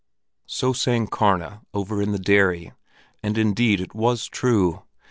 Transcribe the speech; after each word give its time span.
So 0.47 0.73
sang 0.73 1.05
Karna 1.05 1.61
over 1.75 2.01
in 2.01 2.11
the 2.11 2.17
dairy, 2.17 2.73
and 3.21 3.37
indeed 3.37 3.79
it 3.79 3.93
was 3.93 4.25
true! 4.25 4.81